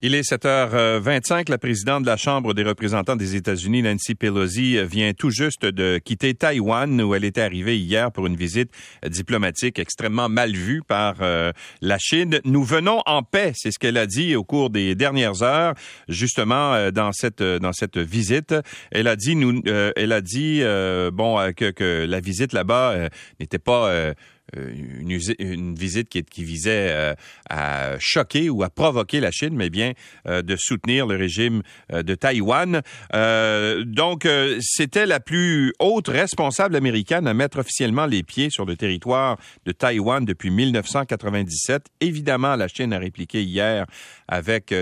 [0.00, 1.50] Il est 7h25.
[1.50, 5.98] La présidente de la Chambre des représentants des États-Unis, Nancy Pelosi, vient tout juste de
[5.98, 8.70] quitter Taïwan, où elle était arrivée hier pour une visite
[9.04, 11.50] diplomatique extrêmement mal vue par euh,
[11.80, 12.38] la Chine.
[12.44, 15.74] Nous venons en paix, c'est ce qu'elle a dit au cours des dernières heures,
[16.06, 18.54] justement euh, dans cette dans cette visite.
[18.92, 20.62] Elle a dit nous, euh, elle a dit
[21.12, 23.08] bon que, que la visite là-bas
[23.40, 24.14] n'était pas euh,
[24.56, 27.14] une, une, visite qui, qui visait euh,
[27.50, 29.92] à choquer ou à provoquer la Chine, mais bien
[30.26, 32.82] euh, de soutenir le régime de Taïwan.
[33.84, 34.26] donc,
[34.60, 39.72] c'était la plus haute responsable américaine à mettre officiellement les pieds sur le territoire de
[39.72, 41.86] Taïwan depuis 1997.
[42.00, 43.86] Évidemment, la Chine a répliqué hier
[44.28, 44.74] avec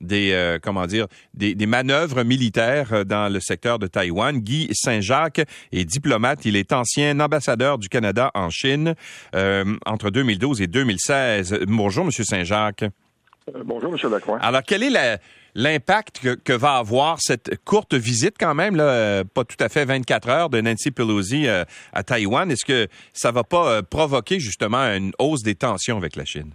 [0.00, 4.38] des comment dire des, des, manœuvres militaires dans le secteur de Taïwan.
[4.38, 6.44] Guy Saint-Jacques est diplomate.
[6.44, 8.94] Il est ancien ambassadeur du Canada en Chine.
[9.34, 11.64] Euh, entre 2012 et 2016.
[11.66, 12.10] Bonjour, M.
[12.10, 12.82] Saint-Jacques.
[12.82, 14.10] Euh, bonjour, M.
[14.10, 14.38] Lacroix.
[14.40, 15.20] Alors, quel est
[15.54, 19.84] l'impact que, va avoir cette courte visite quand même, là, euh, pas tout à fait
[19.84, 22.50] 24 heures de Nancy Pelosi à Taïwan?
[22.50, 26.52] Est-ce que ça va pas provoquer justement une hausse des tensions avec la Chine?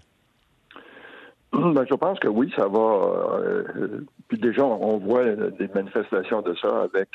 [1.52, 3.39] Ben, je pense que oui, ça va.
[4.28, 7.09] puis déjà, on voit des manifestations de ça avec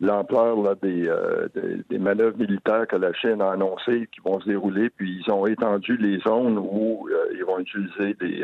[0.00, 4.48] l'ampleur des, euh, des, des, manœuvres militaires que la Chine a annoncées qui vont se
[4.48, 8.42] dérouler, puis ils ont étendu les zones où euh, ils vont utiliser des,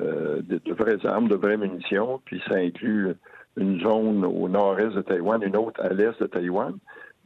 [0.00, 3.14] euh, de, de, vraies armes, de vraies munitions, puis ça inclut
[3.56, 6.74] une zone au nord-est de Taïwan, une autre à l'est de Taïwan.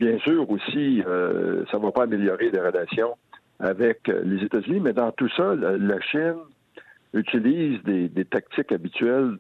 [0.01, 3.15] Bien sûr aussi, ça ne va pas améliorer les relations
[3.61, 6.39] avec les États-Unis, mais dans tout ça, la, Chine
[7.13, 9.37] utilise des, des tactiques habituelles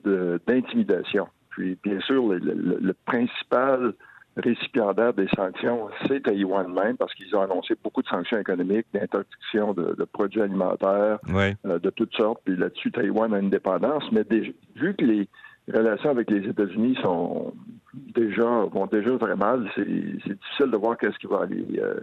[0.46, 1.26] d'intimidation.
[1.52, 3.92] Puis, bien sûr, le, le, principal
[4.36, 9.74] récipiendaire des sanctions, c'est Taïwan même, parce qu'ils ont annoncé beaucoup de sanctions économiques, d'interdiction
[9.74, 12.40] de, de, produits alimentaires, euh, de toutes sortes.
[12.44, 14.04] Puis là-dessus, Taïwan a une dépendance.
[14.12, 14.24] Mais
[14.76, 15.28] vu que les
[15.72, 17.52] relations avec les États-Unis sont
[18.14, 21.66] déjà vont déjà très mal, c'est difficile de voir qu'est-ce qui va aller.
[21.78, 22.00] Euh,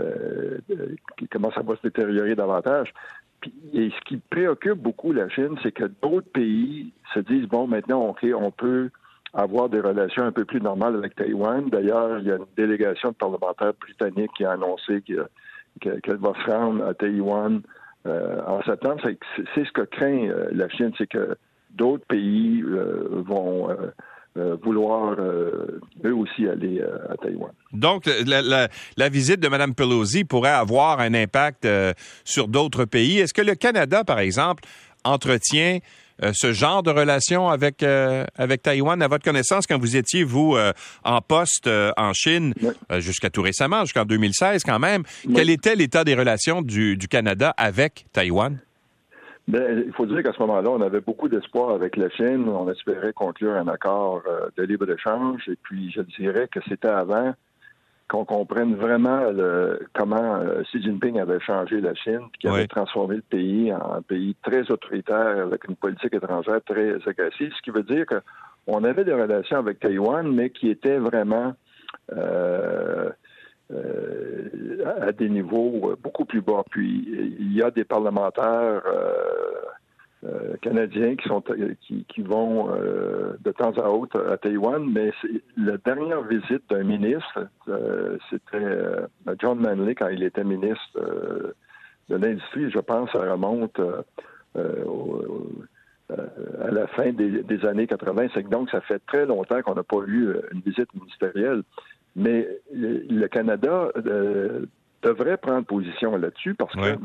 [0.00, 0.58] euh,
[1.30, 2.92] comment ça va se détériorer davantage.
[3.72, 8.08] Et ce qui préoccupe beaucoup la Chine, c'est que d'autres pays se disent bon, maintenant,
[8.08, 8.90] OK, on peut
[9.34, 11.68] avoir des relations un peu plus normales avec Taïwan.
[11.68, 16.50] D'ailleurs, il y a une délégation de parlementaires britanniques qui a annoncé qu'elle va se
[16.50, 17.60] rendre à Taïwan
[18.06, 19.00] euh, en septembre.
[19.02, 21.36] C'est ce que craint euh, la Chine, c'est que
[21.70, 23.68] d'autres pays euh, vont
[24.62, 26.80] vouloir eux aussi aller
[27.10, 27.50] à Taïwan.
[27.72, 31.66] Donc, la, la, visite de Mme Pelosi pourrait avoir un impact
[32.24, 33.18] sur d'autres pays.
[33.18, 34.62] Est-ce que le Canada, par exemple,
[35.04, 35.78] entretient
[36.22, 39.00] euh, ce genre de relation avec, euh, avec Taïwan?
[39.02, 40.72] À votre connaissance, quand vous étiez, vous, euh,
[41.04, 42.54] en poste en Chine,
[42.98, 45.02] jusqu'à tout récemment, jusqu'en 2016 quand même,
[45.34, 48.58] quel était l'état des relations du, du Canada avec Taïwan?
[49.48, 52.48] Bien, il faut dire qu'à ce moment-là, on avait beaucoup d'espoir avec la Chine.
[52.48, 54.22] On espérait conclure un accord
[54.56, 55.48] de libre-échange.
[55.48, 57.32] Et puis, je dirais que c'était avant
[58.08, 59.20] qu'on comprenne vraiment
[59.92, 64.02] comment euh, Xi Jinping avait changé la Chine, qui avait transformé le pays en un
[64.02, 69.04] pays très autoritaire avec une politique étrangère très agressive, ce qui veut dire qu'on avait
[69.04, 71.54] des relations avec Taïwan, mais qui étaient vraiment
[72.12, 73.10] euh, euh,
[73.70, 76.64] à des niveaux beaucoup plus bas.
[76.70, 78.82] Puis il y a des parlementaires
[80.24, 81.44] euh, canadiens qui sont
[81.80, 85.12] qui, vont euh, de temps à autre à Taïwan, mais
[85.56, 88.58] la dernière visite d'un ministre, euh, c'était
[89.38, 91.54] John Manley quand il était ministre
[92.08, 92.68] de l'industrie.
[92.68, 93.80] Je pense ça remonte
[94.56, 94.62] à
[96.72, 98.30] la fin des, des années 80.
[98.34, 101.62] C'est donc ça fait très longtemps qu'on n'a pas eu une visite ministérielle.
[102.16, 103.90] Mais le Canada
[105.02, 106.98] devrait prendre position là-dessus parce que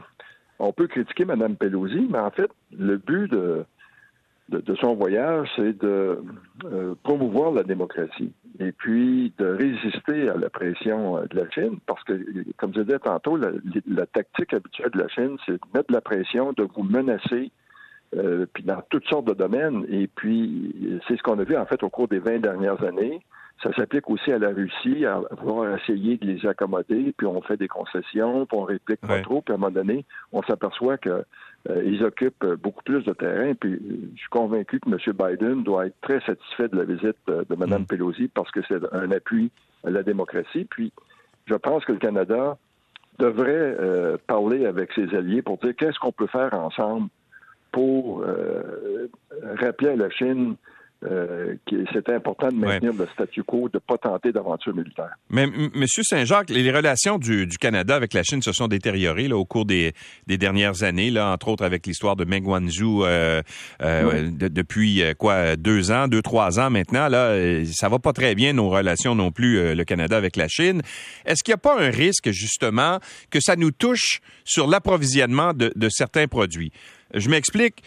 [0.59, 3.65] on peut critiquer Mme Pelosi, mais en fait, le but de,
[4.49, 6.19] de, son voyage, c'est de
[6.65, 11.79] euh, promouvoir la démocratie et puis de résister à la pression euh, de la Chine,
[11.85, 12.13] parce que,
[12.57, 16.01] comme je disais tantôt, la, tactique habituelle de la Chine, c'est de mettre de la
[16.01, 17.51] pression, de vous menacer,
[18.15, 19.85] euh, puis dans toutes sortes de domaines.
[19.89, 23.21] Et puis, c'est ce qu'on a vu en fait au cours des 20 dernières années.
[23.63, 27.55] Ça s'applique aussi à la Russie, à vouloir essayer de les accommoder, puis on fait
[27.55, 31.23] des concessions, puis on réplique pas trop, puis à un moment donné, on s'aperçoit qu'ils
[31.69, 33.79] euh, occupent beaucoup plus de terrain, puis
[34.15, 34.97] je suis convaincu que M.
[35.17, 37.85] Biden doit être très satisfait de la visite de, Mme mm.
[37.85, 39.49] Pelosi parce que c'est un appui
[39.85, 40.65] à la démocratie.
[40.65, 40.91] Puis
[41.45, 42.57] je pense que le Canada
[43.19, 47.09] devrait euh, parler avec ses alliés pour dire qu'est-ce qu'on peut faire ensemble
[47.71, 49.09] pour euh,
[49.59, 50.55] rappeler à la Chine
[51.05, 51.55] euh,
[51.93, 55.11] c'était important de maintenir le statu quo, de ne pas tenter d'aventure militaire.
[55.29, 55.85] Mais M.
[55.87, 59.93] Saint-Jacques, les relations du, Canada avec la Chine se sont détériorées là, au cours des,
[60.27, 63.41] dernières années, là, entre autres avec l'histoire de Meng Wanzhou euh,
[63.81, 67.07] euh, depuis quoi deux ans, deux trois ans maintenant.
[67.07, 70.81] Là, ça va pas très bien nos relations non plus le Canada avec la Chine.
[71.25, 72.99] Est-ce qu'il n'y a pas un risque justement
[73.29, 76.71] que ça nous touche sur l'approvisionnement de, de certains produits?
[77.13, 77.83] Je m'explique.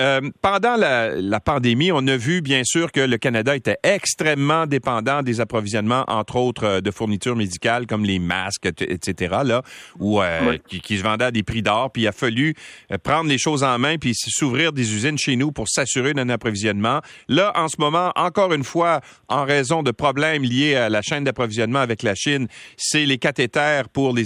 [0.00, 5.22] Euh, pendant la, pandémie, on a vu bien sûr que le Canada était extrêmement dépendant
[5.22, 9.36] des approvisionnements, entre autres euh, de fournitures médicales comme les masques, etc.
[9.44, 9.62] Là,
[9.98, 11.92] ou euh, qui, se vendaient à des prix d'or.
[11.92, 12.54] Puis il a fallu
[13.02, 17.00] prendre les choses en main puis s'ouvrir des usines chez nous pour s'assurer d'un approvisionnement.
[17.28, 21.24] Là, en ce moment, encore une fois, en raison de problèmes liés à la chaîne
[21.24, 24.24] d'approvisionnement avec la Chine, c'est les cathéters pour les,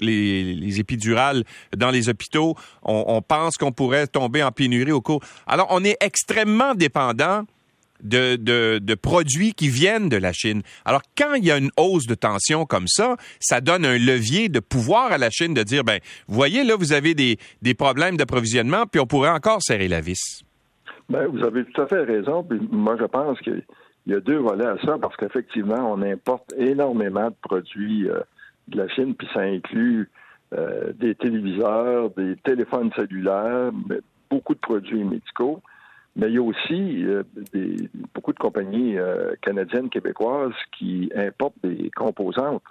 [0.00, 1.44] les, épidurales
[1.76, 2.56] dans les hôpitaux.
[2.82, 5.13] On, on pense qu'on pourrait tomber en pénurie au cours
[5.46, 7.44] alors, on est extrêmement dépendant
[8.04, 10.62] de, produits qui viennent de la Chine.
[10.84, 14.48] Alors, quand il y a une hausse de tension comme ça, ça donne un levier
[14.48, 17.38] de pouvoir à la Chine de dire, ben, voyez, là, vous avez des,
[17.74, 20.44] problèmes d'approvisionnement, puis on pourrait encore serrer la vis.
[21.08, 22.46] Ben, vous avez tout à fait raison.
[22.70, 23.62] moi, je pense qu'il
[24.06, 28.20] y a deux volets à ça, parce qu'effectivement, on importe énormément de produits euh,
[28.68, 30.10] de la Chine, puis ça inclut
[30.54, 33.72] euh, des téléviseurs, des téléphones cellulaires,
[34.30, 35.62] beaucoup de produits médicaux,
[36.16, 37.24] mais il y a aussi euh,
[38.14, 42.62] beaucoup de compagnies euh, canadiennes, québécoises qui importent des composantes.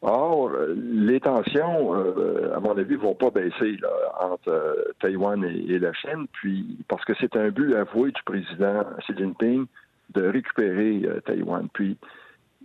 [0.00, 3.76] Or, les tensions, euh, à mon avis, vont pas baisser
[4.18, 9.12] entre Taïwan et, la Chine, puis parce que c'est un but avoué du président Xi
[9.16, 9.66] Jinping
[10.14, 11.68] de récupérer Taïwan.
[11.72, 11.98] Puis,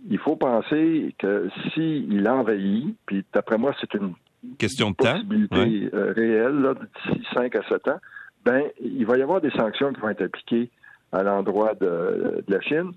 [0.08, 4.14] il faut penser que s'il envahit, puis d'après moi, c'est une
[4.58, 6.74] question de possibilité réelle
[7.06, 8.00] d'ici 5 à 7 ans,
[8.44, 10.70] ben, il va y avoir des sanctions qui vont être appliquées
[11.12, 12.92] à l'endroit de, la Chine.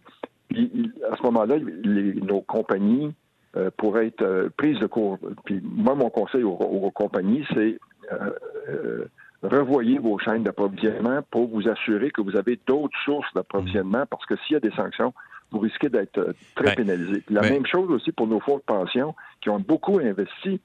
[0.49, 3.13] Puis, à ce moment-là, nos compagnies
[3.57, 5.17] euh, pourraient être euh, prises de court.
[5.45, 7.77] Puis, moi, mon conseil aux, compagnies, c'est
[8.11, 9.05] euh,
[9.43, 14.35] revoyez vos chaînes d'approvisionnement pour vous assurer que vous avez d'autres sources d'approvisionnement, parce que
[14.37, 15.13] s'il y a des sanctions,
[15.51, 17.23] vous risquez d'être très pénalisé.
[17.29, 20.59] La même chose aussi pour nos fonds de pension qui ont beaucoup investi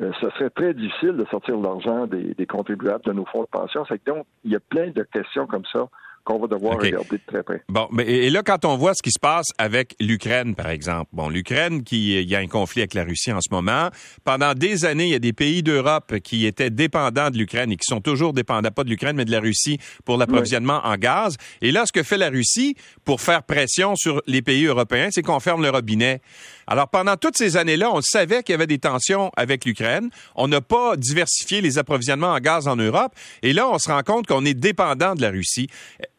[0.00, 3.48] euh, ce serait très difficile de sortir l'argent des, des, contribuables de nos fonds de
[3.48, 3.84] pension.
[3.88, 5.88] C'est donc, il y a plein de questions comme ça
[6.24, 7.62] qu'on va devoir regarder de très près.
[7.68, 11.10] Bon, mais et là, quand on voit ce qui se passe avec l'Ukraine, par exemple,
[11.12, 13.90] bon, l'Ukraine, qui il y a un conflit avec la Russie en ce moment.
[14.24, 17.76] Pendant des années, il y a des pays d'Europe qui étaient dépendants de l'Ukraine et
[17.76, 21.36] qui sont toujours dépendants, pas de l'Ukraine, mais de la Russie pour l'approvisionnement en gaz.
[21.60, 25.22] Et là, ce que fait la Russie pour faire pression sur les pays européens, c'est
[25.22, 26.20] qu'on ferme le robinet.
[26.66, 30.08] Alors, pendant toutes ces années-là, on savait qu'il y avait des tensions avec l'Ukraine.
[30.34, 33.12] On n'a pas diversifié les approvisionnements en gaz en Europe.
[33.42, 35.68] Et là, on se rend compte qu'on est dépendant de la Russie.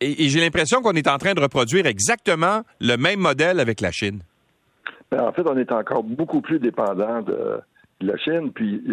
[0.06, 3.92] Et, j'ai l'impression qu'on est en train de reproduire exactement le même modèle avec la
[3.92, 4.20] Chine.
[5.12, 7.60] Ben, en fait, on est encore beaucoup plus dépendant de,
[8.02, 8.52] la Chine.
[8.54, 8.84] Puis,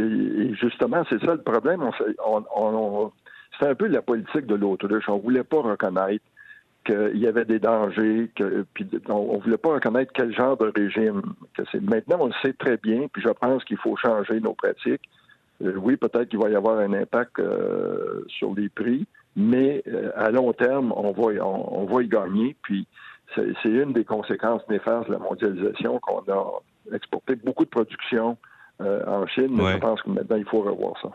[0.60, 1.82] justement, c'est ça le problème.
[3.60, 5.04] c'est un peu la politique de l'autruche.
[5.08, 6.24] On ne voulait pas reconnaître
[6.86, 8.28] qu'il y avait des dangers,
[8.74, 11.22] puis on, ne voulait pas reconnaître quel genre de régime.
[11.80, 15.02] Maintenant, on le sait très bien, puis je pense qu'il faut changer nos pratiques.
[15.62, 19.06] Euh, oui, peut-être qu'il va y avoir un impact euh, sur les prix,
[19.37, 22.56] mais euh, à long terme, on va, on, va y gagner.
[22.62, 22.87] Puis
[23.34, 26.62] c'est une des conséquences néfastes de la mondialisation qu'on a
[26.94, 28.37] exporté beaucoup de production
[28.81, 31.11] en Chine, mais je pense que maintenant, il faut revoir ça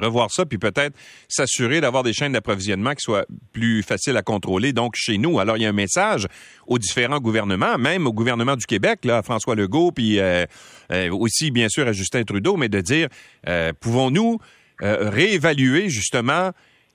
[0.00, 0.96] revoir ça, puis peut-être
[1.28, 5.38] s'assurer d'avoir des chaînes d'approvisionnement qui soient plus faciles à contrôler, donc chez nous.
[5.38, 6.26] Alors, il y a un message
[6.66, 10.44] aux différents gouvernements, même au gouvernement du Québec, là, François Legault, puis euh,
[10.92, 13.08] euh, aussi, bien sûr, à Justin Trudeau, mais de dire,
[13.48, 14.38] euh, pouvons-nous
[14.82, 16.52] réévaluer justement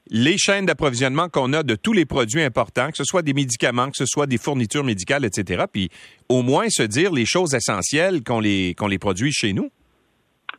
[0.09, 3.87] les chaînes d'approvisionnement qu'on a de tous les produits importants, que ce soit des médicaments,
[3.87, 5.89] que ce soit des fournitures médicales, etc., puis
[6.29, 9.69] au moins se dire les choses essentielles qu'on les, les produit chez nous?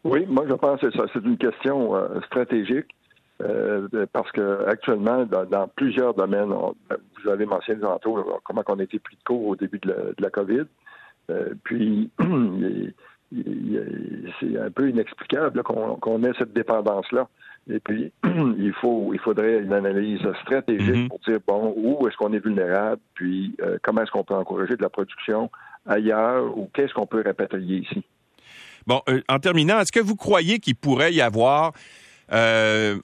[0.05, 0.89] Oui, moi je pense que.
[1.13, 2.87] C'est une question euh, stratégique
[3.43, 8.99] euh, parce que actuellement, dans, plusieurs domaines, vous avez mentionné tantôt comment on a été
[8.99, 10.65] pris de court au début de la, COVID.
[11.31, 12.11] Euh, puis
[13.33, 17.29] c'est un peu inexplicable qu'on ait cette dépendance-là.
[17.69, 21.09] Et puis, il faut, il faudrait une analyse stratégique mm-hmm.
[21.09, 24.83] pour dire bon, où est-ce qu'on est vulnérable, puis comment est-ce qu'on peut encourager de
[24.83, 25.51] la production
[25.87, 28.05] ailleurs, ou qu'est-ce qu'on peut répatrier ici?
[28.87, 31.73] Bon, euh, en terminant, est-ce que vous croyez qu'il pourrait y avoir
[32.33, 32.99] euh,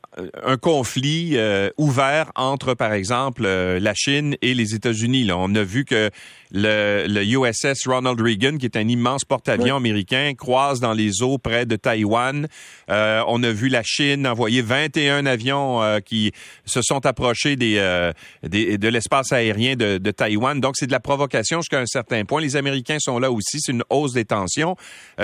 [0.44, 5.30] un conflit euh, ouvert entre, par exemple, euh, la Chine et les États-Unis.
[5.32, 6.10] On a vu que
[6.50, 11.38] le, le, USS Ronald Reagan, qui est un immense porte-avions américain, croise dans les eaux
[11.38, 12.48] près de Taïwan.
[12.88, 16.32] on a vu la Chine envoyer 21 avions qui
[16.66, 18.12] se sont approchés des,
[18.42, 20.60] des de l'espace aérien de, de, Taïwan.
[20.60, 22.42] Donc, c'est de la provocation jusqu'à un certain point.
[22.42, 23.58] Les Américains sont là aussi.
[23.60, 24.76] C'est une hausse des tensions.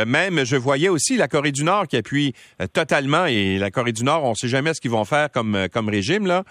[0.07, 2.33] même, je voyais aussi la Corée du Nord qui appuie
[2.73, 5.55] totalement et la Corée du Nord, on ne sait jamais ce qu'ils vont faire comme,
[5.55, 6.27] euh, comme régime.
[6.27, 6.45] Là.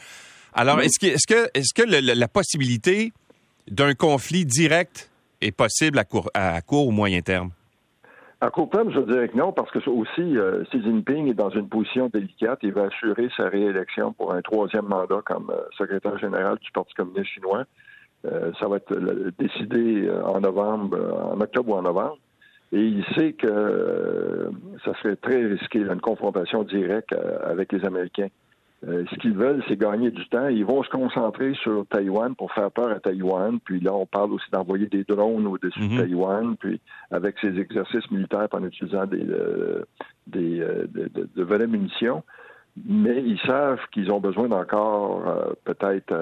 [0.54, 3.12] Alors, est-ce que, est-ce que, est-ce que la possibilité
[3.70, 5.10] d'un conflit direct
[5.42, 7.52] est possible à court, à court ou moyen terme?
[8.40, 11.50] À court terme, je dirais que non, parce que aussi, euh, Xi Jinping est dans
[11.50, 12.60] une position délicate.
[12.62, 16.94] Il va assurer sa réélection pour un troisième mandat comme euh, secrétaire général du Parti
[16.94, 17.66] communiste chinois.
[18.24, 18.94] ça va être
[19.40, 20.98] décidé en novembre,
[21.34, 22.18] en octobre ou en novembre.
[22.74, 24.50] Et il sait que euh,
[24.84, 28.28] ça serait très risqué, une confrontation directe euh, avec les Américains.
[28.88, 30.50] Euh, ce qu'ils veulent, c'est gagner du temps.
[30.50, 33.60] Ils vont se concentrer sur Taïwan pour faire peur à Taïwan.
[33.64, 35.98] Puis là, on parle aussi d'envoyer des drones au-dessus de mhm.
[35.98, 39.26] Taïwan, puis avec ces exercices militaires en utilisant des,
[40.28, 42.24] des de, de, vraies munitions.
[42.86, 46.14] Mais ils savent qu'ils ont besoin d'encore peut-être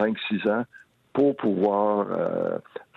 [0.00, 0.64] 5-6 ans
[1.12, 2.08] pour pouvoir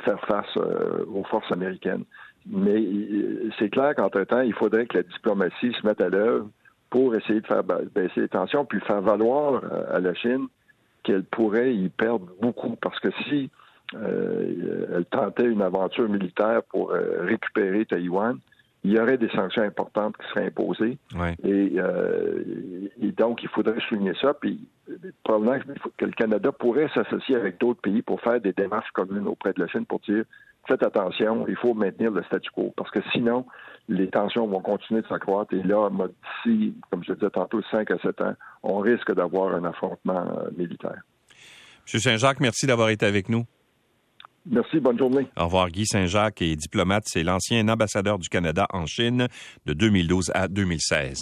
[0.04, 2.06] faire face aux forces américaines.
[2.50, 6.50] Mais euh, c'est clair qu'entre-temps, il faudrait que la diplomatie se mette à l'œuvre
[6.90, 10.48] pour essayer de faire baisser les tensions, puis faire valoir euh, à la Chine
[11.04, 12.76] qu'elle pourrait y perdre beaucoup.
[12.82, 13.52] Parce que si
[13.96, 18.38] euh, elle tentait une aventure militaire pour récupérer Taïwan,
[18.84, 20.98] il y aurait des sanctions importantes qui seraient imposées.
[21.44, 21.76] Et,
[23.02, 24.34] et, donc, il faudrait souligner ça.
[24.34, 24.68] Puis,
[25.24, 25.60] probablement
[25.98, 29.60] que le Canada pourrait s'associer avec d'autres pays pour faire des démarches communes auprès de
[29.60, 30.24] la Chine pour dire
[30.70, 33.46] faites attention, il faut maintenir le statu quo, parce que sinon,
[33.90, 35.54] les tensions vont continuer de s'accroître.
[35.54, 38.34] Et là, d'ici, comme je disais tantôt, 5 à 7 ans,
[38.64, 41.02] on risque d'avoir un affrontement euh, militaire.
[41.92, 42.00] M.
[42.00, 43.46] Saint-Jacques, merci d'avoir été avec nous.
[44.46, 45.28] Merci, bonne journée.
[45.38, 45.70] Au revoir.
[45.70, 47.04] Guy Saint-Jacques est diplomate.
[47.06, 49.28] C'est l'ancien ambassadeur du Canada en Chine
[49.66, 51.18] de 2012 à 2016.